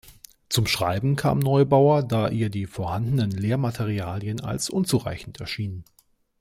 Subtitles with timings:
[0.49, 5.83] Zum Schreiben kam Neubauer, da ihr die vorhandenen Lehrmaterialien als unzureichend erschienen.